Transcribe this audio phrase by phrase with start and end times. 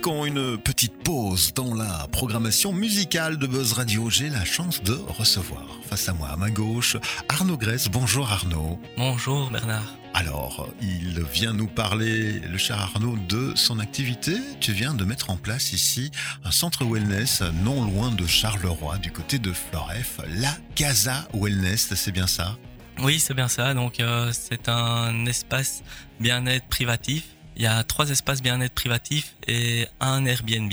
[0.00, 4.08] marquons une petite pause dans la programmation musicale de Buzz Radio.
[4.08, 6.96] J'ai la chance de recevoir face à moi à ma gauche
[7.28, 7.88] Arnaud Grèce.
[7.88, 8.80] Bonjour Arnaud.
[8.96, 9.94] Bonjour Bernard.
[10.14, 14.36] Alors, il vient nous parler, le cher Arnaud, de son activité.
[14.60, 16.10] Tu viens de mettre en place ici
[16.44, 22.12] un centre wellness non loin de Charleroi, du côté de Floref, la Casa Wellness, c'est
[22.12, 22.56] bien ça?
[23.02, 23.74] Oui, c'est bien ça.
[23.74, 25.82] Donc, euh, c'est un espace
[26.20, 27.24] bien-être privatif
[27.60, 30.72] il y a trois espaces bien-être privatifs et un Airbnb.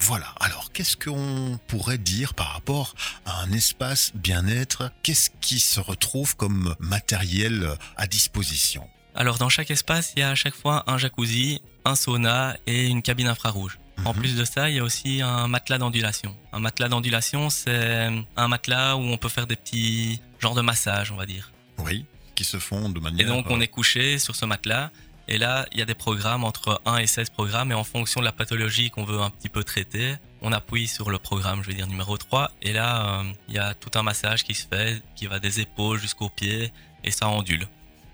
[0.00, 4.90] Voilà, alors qu'est-ce qu'on pourrait dire par rapport à un espace bien-être?
[5.04, 8.82] Qu'est-ce qui se retrouve comme matériel à disposition?
[9.14, 12.88] Alors dans chaque espace, il y a à chaque fois un jacuzzi, un sauna et
[12.88, 13.78] une cabine infrarouge.
[14.04, 14.20] En mhm.
[14.20, 16.36] plus de ça, il y a aussi un matelas d'ondulation.
[16.52, 21.12] Un matelas d'ondulation, c'est un matelas où on peut faire des petits genres de massages,
[21.12, 21.52] on va dire.
[21.78, 23.24] Oui, qui se font de manière...
[23.24, 24.90] Et donc on est couché sur ce matelas
[25.28, 28.20] et là, il y a des programmes entre 1 et 16 programmes et en fonction
[28.20, 31.68] de la pathologie qu'on veut un petit peu traiter, on appuie sur le programme, je
[31.68, 34.66] vais dire numéro 3 et là, euh, il y a tout un massage qui se
[34.66, 37.66] fait qui va des épaules jusqu'aux pieds et ça ondule.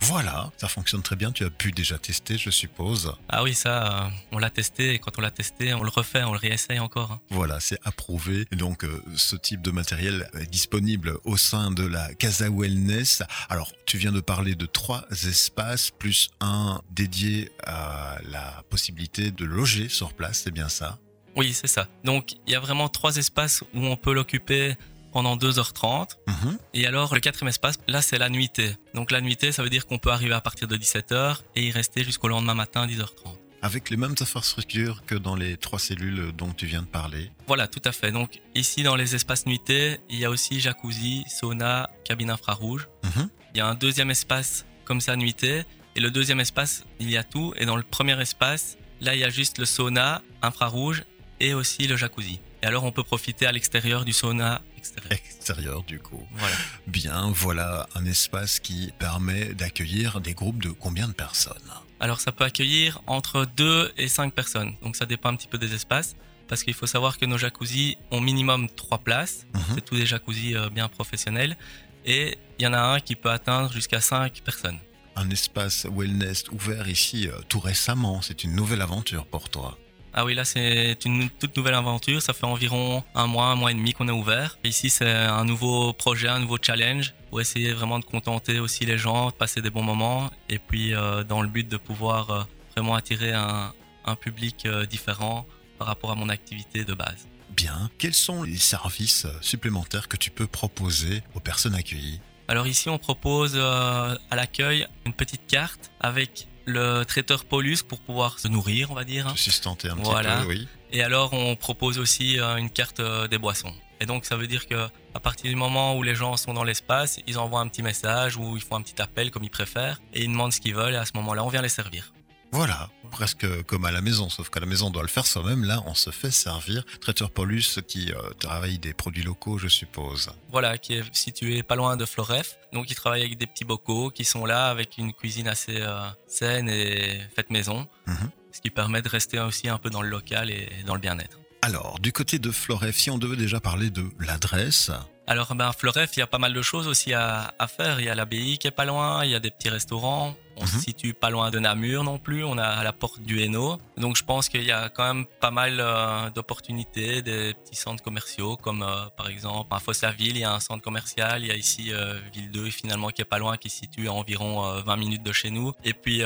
[0.02, 1.30] Voilà, ça fonctionne très bien.
[1.30, 3.12] Tu as pu déjà tester, je suppose.
[3.28, 6.22] Ah oui, ça, euh, on l'a testé et quand on l'a testé, on le refait,
[6.24, 7.12] on le réessaye encore.
[7.12, 7.20] Hein.
[7.30, 8.46] Voilà, c'est approuvé.
[8.52, 13.22] donc, euh, ce type de matériel est disponible au sein de la Casa Wellness.
[13.48, 19.44] Alors, tu viens de parler de trois espaces plus un dédié à la possibilité de
[19.44, 20.98] loger sur place, c'est bien ça?
[21.36, 21.86] Oui, c'est ça.
[22.04, 24.76] Donc, il y a vraiment trois espaces où on peut l'occuper
[25.12, 26.18] pendant 2h30.
[26.26, 26.58] Mhm.
[26.74, 28.76] Et alors, le quatrième espace, là, c'est la nuitée.
[28.94, 31.70] Donc, la nuitée, ça veut dire qu'on peut arriver à partir de 17h et y
[31.70, 33.36] rester jusqu'au lendemain matin, 10h30.
[33.62, 37.30] Avec les mêmes infrastructures que dans les trois cellules dont tu viens de parler.
[37.46, 38.10] Voilà, tout à fait.
[38.10, 42.88] Donc, ici, dans les espaces nuitées, il y a aussi jacuzzi, sauna, cabine infrarouge.
[43.04, 43.28] Mhm.
[43.54, 45.64] Il y a un deuxième espace comme ça, nuitée.
[45.94, 47.52] Et le deuxième espace, il y a tout.
[47.56, 51.04] Et dans le premier espace, là, il y a juste le sauna infrarouge
[51.38, 52.40] et aussi le jacuzzi.
[52.62, 55.12] Et alors, on peut profiter à l'extérieur du sauna extérieur.
[55.12, 56.26] Extérieur, du coup.
[56.32, 56.56] Voilà.
[56.86, 61.70] Bien, voilà un espace qui permet d'accueillir des groupes de combien de personnes?
[62.00, 64.74] Alors, ça peut accueillir entre 2 et 5 personnes.
[64.82, 66.14] Donc, ça dépend un petit peu des espaces.
[66.48, 69.46] Parce qu'il faut savoir que nos jacuzzis ont minimum 3 places.
[69.54, 69.62] Mhm.
[69.74, 71.56] C'est tous des jacuzzis euh, bien professionnels.
[72.04, 74.78] Et il y en a un qui peut atteindre jusqu'à 5 personnes.
[75.14, 78.22] Un espace wellness ouvert ici euh, tout récemment.
[78.22, 79.78] C'est une nouvelle aventure pour toi.
[80.12, 82.20] Ah oui, là c'est une toute nouvelle aventure.
[82.20, 84.58] Ça fait environ un mois, un mois et demi qu'on est ouvert.
[84.64, 88.98] ici c'est un nouveau projet, un nouveau challenge pour essayer vraiment de contenter aussi les
[88.98, 92.42] gens, de passer des bons moments et puis euh, dans le but de pouvoir euh,
[92.74, 93.72] vraiment attirer un,
[94.20, 95.46] public euh, différent
[95.78, 97.28] par rapport à mon activité de base.
[97.50, 97.88] Bien.
[97.96, 102.20] Quels sont les services supplémentaires que tu peux proposer aux personnes accueillies?
[102.48, 108.38] Alors ici, on propose à l'accueil une petite carte avec le traiteur Paulus pour pouvoir
[108.38, 109.32] se nourrir, on va dire.
[109.36, 110.68] Sustenter un petit peu, oui.
[110.92, 113.72] Et alors, on propose aussi euh, une carte euh, des boissons.
[114.00, 116.64] Et donc, ça veut dire que à partir du moment où les gens sont dans
[116.64, 120.00] l'espace, ils envoient un petit message ou ils font un petit appel comme ils préfèrent
[120.14, 122.12] et ils demandent ce qu'ils veulent et à ce moment-là, on vient les servir.
[122.52, 125.64] Voilà, presque comme à la maison, sauf qu'à la maison on doit le faire soi-même.
[125.64, 126.84] Là, on se fait servir.
[127.00, 130.30] Traiteur Paulus qui euh, travaille des produits locaux, je suppose.
[130.50, 132.58] Voilà, qui est situé pas loin de Floref.
[132.72, 136.08] Donc, il travaille avec des petits bocaux qui sont là avec une cuisine assez euh,
[136.26, 138.30] saine et faite maison, mhm.
[138.52, 141.38] ce qui permet de rester aussi un peu dans le local et dans le bien-être.
[141.62, 144.90] Alors, du côté de Floref, si on devait déjà parler de l'adresse,
[145.30, 148.00] alors, ben, Floref, il y a pas mal de choses aussi à, faire.
[148.00, 150.34] Il y a l'abbaye qui est pas loin, il y a des petits restaurants.
[150.60, 150.80] On se mhm.
[150.82, 152.44] situe pas loin de Namur non plus.
[152.44, 153.78] On a à la porte du Hainaut.
[153.96, 158.02] Donc, je pense qu'il y a quand même pas mal euh, d'opportunités, des petits centres
[158.02, 161.42] commerciaux, comme euh, par exemple à Fossaville, il y a un centre commercial.
[161.42, 164.08] Il y a ici euh, Ville 2, finalement, qui est pas loin, qui se situe
[164.08, 165.72] à environ 20 minutes de chez nous.
[165.84, 166.22] Et puis,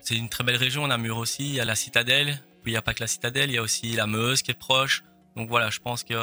[0.00, 1.48] c'est une très belle région, Namur aussi.
[1.48, 2.40] Il y a la Citadelle.
[2.62, 4.50] Puis, il n'y a pas que la Citadelle, il y a aussi la Meuse qui
[4.50, 5.02] est proche.
[5.36, 6.14] Donc voilà, je pense que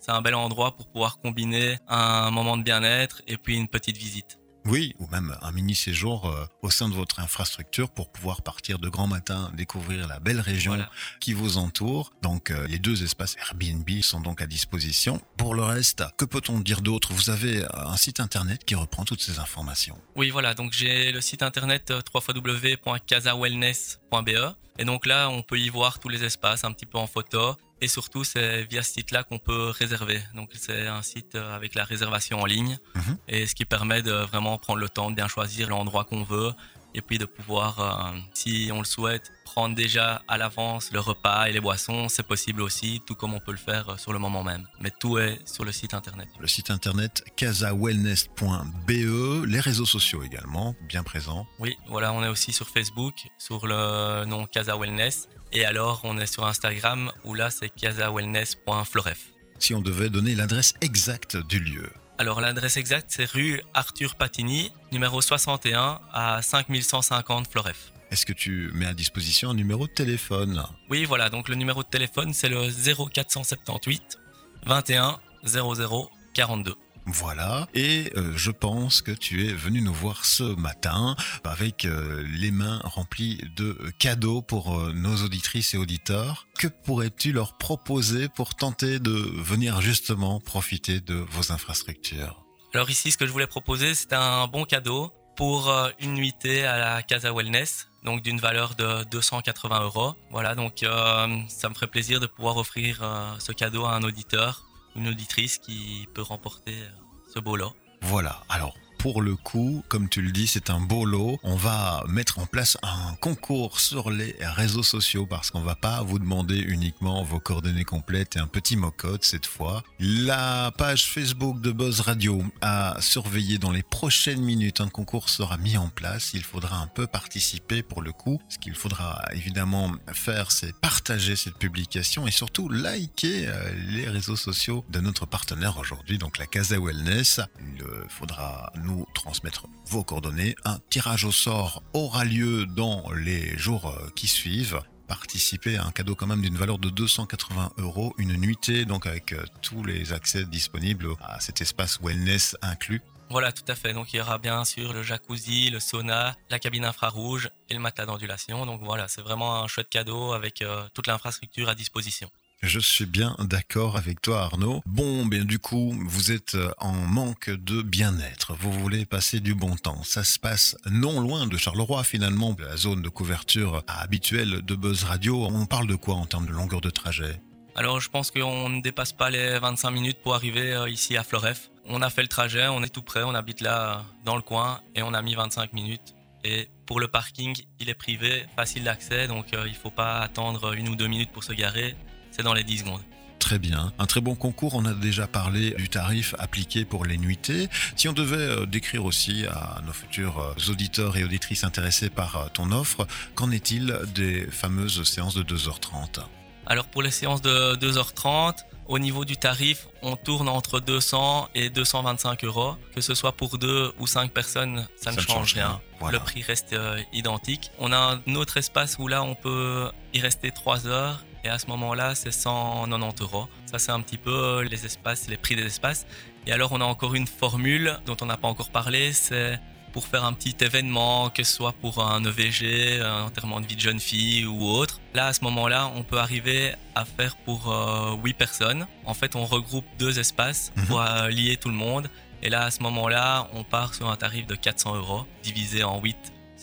[0.00, 3.96] c'est un bel endroit pour pouvoir combiner un moment de bien-être et puis une petite
[3.96, 4.38] visite.
[4.66, 8.80] Oui, ou même un mini séjour euh, au sein de votre infrastructure pour pouvoir partir
[8.80, 10.76] de grand matin découvrir la belle région
[11.20, 12.10] qui vous entoure.
[12.22, 15.20] Donc euh, les deux espaces Airbnb sont donc à disposition.
[15.36, 17.12] Pour le reste, que peut-on dire d'autre?
[17.12, 19.96] Vous avez euh, un site internet qui reprend toutes ces informations.
[20.16, 20.54] Oui, voilà.
[20.54, 26.24] Donc j'ai le site internet www.casawellness.be et donc là, on peut y voir tous les
[26.24, 30.22] espaces un petit peu en photo et surtout, c'est via ce site-là qu'on peut réserver.
[30.34, 32.78] Donc, c'est un site euh, avec la réservation en ligne.
[32.94, 33.18] Mhm.
[33.28, 36.52] Et ce qui permet de vraiment prendre le temps de bien choisir l'endroit qu'on veut.
[36.94, 41.46] Et puis de pouvoir, euh, si on le souhaite, prendre déjà à l'avance le repas
[41.46, 42.08] et les boissons.
[42.08, 44.66] C'est possible aussi, tout comme on peut le faire euh, sur le moment même.
[44.80, 46.28] Mais tout est sur le site internet.
[46.40, 51.46] Le site internet casawellness.be, les réseaux sociaux également, bien présents.
[51.58, 56.18] Oui, voilà, on est aussi sur Facebook, sur le nom Casa Wellness Et alors, on
[56.18, 59.32] est sur Instagram où là, c'est casawellness.floref.
[59.58, 61.88] Si on devait donner l'adresse exacte du lieu.
[62.18, 67.90] Alors, l'adresse exacte, c'est rue Arthur Patini, numéro 61 à 5150 Floref.
[68.10, 70.62] Est-ce que tu mets à disposition un numéro de téléphone?
[70.90, 71.30] Oui, voilà.
[71.30, 74.18] Donc, le numéro de téléphone, c'est le 0478
[74.66, 76.74] 21 00 42.
[77.08, 81.14] Voilà, et euh, je pense que tu es venu nous voir ce matin
[81.44, 86.48] avec euh, les mains remplies de cadeaux pour euh, nos auditrices et auditeurs.
[86.58, 92.44] Que pourrais-tu leur proposer pour tenter de venir justement profiter de vos infrastructures?
[92.74, 96.78] Alors ici, ce que je voulais proposer, c'est un bon cadeau pour une nuitée à
[96.78, 100.14] la Casa Wellness, donc d'une valeur de 280 euros.
[100.30, 103.02] Voilà, donc ça me ferait plaisir de pouvoir offrir
[103.38, 104.65] ce cadeau à un auditeur
[104.96, 106.88] une auditrice qui peut remporter euh,
[107.32, 107.74] ce beau lot.
[108.02, 108.74] Voilà, alors
[109.06, 111.38] pour le coup, comme tu le dis, c'est un beau lot.
[111.44, 116.02] On va mettre en place un concours sur les réseaux sociaux parce qu'on va pas
[116.02, 119.84] vous demander uniquement vos coordonnées complètes et un petit mot-code cette fois.
[120.00, 124.80] La page Facebook de Buzz Radio a surveillé dans les prochaines minutes.
[124.80, 126.32] Un concours sera mis en place.
[126.34, 128.40] Il faudra un peu participer pour le coup.
[128.48, 134.34] Ce qu'il faudra évidemment faire, c'est partager cette publication et surtout liker euh, les réseaux
[134.34, 137.40] sociaux de notre partenaire aujourd'hui, donc la Casa Wellness.
[137.60, 140.54] Il faudra nous transmettre vos coordonnées.
[140.64, 145.92] Un tirage au sort aura lieu dans les jours euh, qui suivent participer à un
[145.92, 150.12] cadeau quand même d'une valeur de 280 euros, une nuitée donc avec euh, tous les
[150.12, 153.02] accès disponibles à cet espace wellness inclus.
[153.28, 153.92] Voilà, tout à fait.
[153.92, 157.80] Donc il y aura bien sûr le jacuzzi, le sauna, la cabine infrarouge et le
[157.80, 158.66] matelas d'ondulation.
[158.66, 162.30] Donc voilà, c'est vraiment un chouette cadeau avec euh, toute l'infrastructure à disposition.
[162.62, 164.82] Je suis bien d'accord avec toi Arnaud.
[164.86, 168.54] Bon, bien du coup, vous êtes en manque de bien-être.
[168.58, 170.02] Vous voulez passer du bon temps.
[170.04, 175.04] Ça se passe non loin de Charleroi finalement, la zone de couverture habituelle de Buzz
[175.04, 175.44] Radio.
[175.44, 177.40] On parle de quoi en termes de longueur de trajet?
[177.74, 181.22] Alors je pense qu'on ne dépasse pas les 25 minutes pour arriver euh, ici à
[181.22, 181.70] Floref.
[181.84, 184.80] On a fait le trajet, on est tout près, on habite là dans le coin
[184.94, 186.14] et on a mis 25 minutes.
[186.42, 190.20] Et pour le parking, il est privé, facile d'accès, donc euh, il ne faut pas
[190.20, 191.94] attendre une ou deux minutes pour se garer
[192.36, 193.00] c'est dans les 10 secondes.
[193.38, 193.92] Très bien.
[193.98, 194.74] Un très bon concours.
[194.74, 197.68] On a déjà parlé du tarif appliqué pour les nuitées.
[197.94, 202.36] Si on devait euh, décrire aussi à nos futurs euh, auditeurs et auditrices intéressés par
[202.36, 206.20] euh, ton offre, qu'en est-il des fameuses séances de 2h30
[206.66, 208.56] Alors pour les séances de 2h30,
[208.88, 212.76] au niveau du tarif, on tourne entre 200 et 225 euros.
[212.94, 215.80] Que ce soit pour deux ou cinq personnes, ça, ne change, rien.
[216.10, 216.74] Le prix reste
[217.12, 217.70] identique.
[217.78, 221.58] On a un autre espace où là, on peut y rester 3 heures et à
[221.58, 223.48] ce moment-là, c'est 190 euros.
[223.66, 226.04] Ça, c'est un petit peu euh, les espaces, les prix des espaces.
[226.46, 229.60] Et alors, on a encore une formule dont on n'a pas encore parlé, c'est
[229.92, 233.76] pour faire un petit événement, que ce soit pour un EVG, un enterrement de vie
[233.76, 235.00] de jeune fille ou autre.
[235.14, 238.86] Là, à ce moment-là, on peut arriver à faire pour 8 euh, personnes.
[239.04, 240.86] En fait, on regroupe deux espaces mhm.
[240.86, 242.10] pour euh, lier tout le monde.
[242.42, 246.00] Et là, à ce moment-là, on part sur un tarif de 400 euros, divisé en
[246.00, 246.16] 8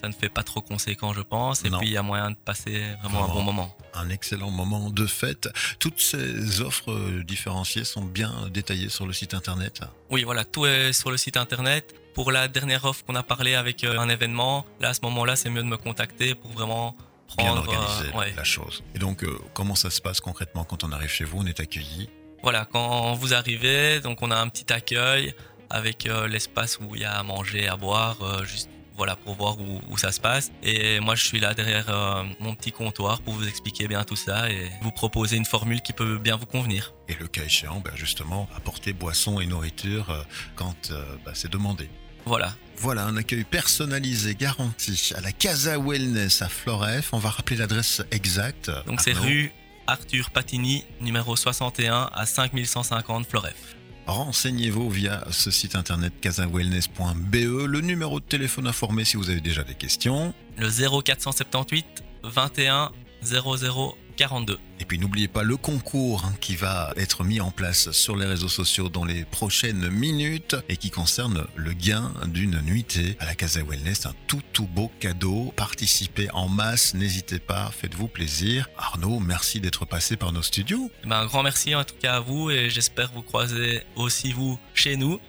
[0.03, 1.63] ça ne fait pas trop conséquent, je pense.
[1.63, 3.73] Et puis, il y a moyen de passer vraiment, un bon moment.
[3.95, 5.49] Un excellent moment de fête.
[5.79, 9.81] Toutes ces offres euh, différenciées sont bien détaillées sur le site internet.
[10.09, 11.93] Oui, voilà, tout est sur le site internet.
[12.15, 15.35] Pour la dernière offre qu'on a parlé avec euh, un événement, là, à ce moment-là,
[15.35, 16.95] c'est mieux de me contacter pour vraiment
[17.27, 18.83] prendre, bien organiser la chose.
[18.95, 21.59] Et donc, euh, comment ça se passe concrètement quand on arrive chez vous On est
[21.59, 22.09] accueilli?
[22.41, 25.33] Voilà, quand vous arrivez, donc on a un petit accueil
[25.69, 29.97] avec l'espace où il y a à manger, à boire, juste voilà, pour voir où,
[29.97, 30.51] ça se passe.
[30.61, 34.15] Et moi, je suis là derrière euh, mon petit comptoir pour vous expliquer bien tout
[34.15, 36.93] ça et vous proposer une formule qui peut bien vous convenir.
[37.07, 40.23] Et le cas échéant, ben justement, apporter boissons et nourriture euh,
[40.55, 41.89] quand euh, ben, c'est demandé.
[42.25, 42.53] Voilà.
[42.77, 47.13] Voilà, un accueil personnalisé garanti à la Casa Wellness à Floref.
[47.13, 48.71] On va rappeler l'adresse exacte.
[48.87, 49.51] Donc c'est rue
[49.87, 53.75] Arthur Patini, numéro 61 à 5150 Floref.
[54.07, 59.63] Renseignez-vous via ce site internet casawellness.be, le numéro de téléphone informé si vous avez déjà
[59.63, 60.33] des questions.
[60.57, 62.91] Le 0478 21
[63.23, 64.59] 00 42.
[64.79, 68.25] Et puis n'oubliez pas le concours hein, qui va être mis en place sur les
[68.25, 73.35] réseaux sociaux dans les prochaines minutes et qui concerne le gain d'une nuitée à la
[73.35, 74.05] Casa Wellness.
[74.05, 75.53] Un tout tout beau cadeau.
[75.55, 78.69] Participez en masse, n'hésitez pas, faites-vous plaisir.
[78.77, 80.91] Arnaud, merci d'être passé par nos studios.
[81.03, 84.31] Eh ben, un grand merci en tout cas à vous et j'espère vous croiser aussi
[84.33, 85.19] vous chez nous.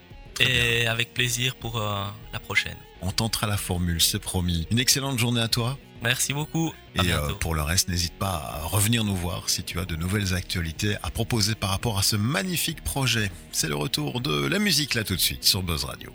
[0.41, 2.76] et avec plaisir pour euh, la prochaine.
[3.03, 4.67] On tentera la formule, c'est promis.
[4.71, 5.79] Une excellente journée à toi.
[6.05, 6.73] Merci beaucoup.
[6.95, 9.97] et euh, pour le reste, n'hésite pas à revenir nous voir si tu as de
[9.97, 13.31] nouvelles actualités à proposer par rapport à ce magnifique projet.
[13.53, 16.13] C'est le retour de la musique là tout de suite sur Buzz Radio.